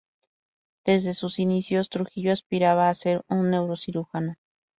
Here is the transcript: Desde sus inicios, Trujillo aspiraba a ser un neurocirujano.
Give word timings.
Desde 0.83 1.13
sus 1.13 1.37
inicios, 1.37 1.91
Trujillo 1.91 2.31
aspiraba 2.31 2.89
a 2.89 2.93
ser 2.95 3.23
un 3.29 3.51
neurocirujano. 3.51 4.33